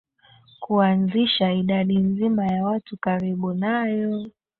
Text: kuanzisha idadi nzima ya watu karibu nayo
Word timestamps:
kuanzisha 0.59 1.51
idadi 1.53 1.97
nzima 1.97 2.45
ya 2.47 2.63
watu 2.65 2.97
karibu 2.97 3.53
nayo 3.53 4.29